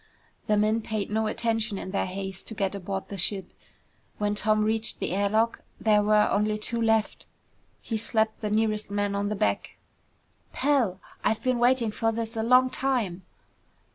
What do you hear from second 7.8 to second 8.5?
He slapped the